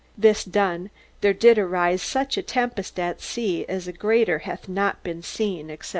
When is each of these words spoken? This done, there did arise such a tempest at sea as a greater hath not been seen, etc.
This 0.17 0.43
done, 0.43 0.89
there 1.21 1.31
did 1.31 1.59
arise 1.59 2.01
such 2.01 2.35
a 2.35 2.41
tempest 2.41 2.97
at 2.99 3.21
sea 3.21 3.67
as 3.69 3.87
a 3.87 3.93
greater 3.93 4.39
hath 4.49 4.67
not 4.67 5.03
been 5.03 5.21
seen, 5.21 5.69
etc. 5.69 5.89